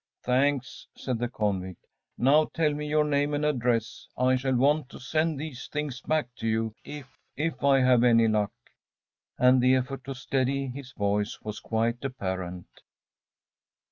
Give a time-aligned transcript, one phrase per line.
[0.25, 1.85] ‚ÄúThanks,‚ÄĚ said the convict.
[2.17, 6.33] “Now, tell me your name and address; I shall want to send these things back
[6.37, 8.71] to you if if I have any luck.‚ÄĚ
[9.47, 12.81] And the effort to steady his voice was quite apparent.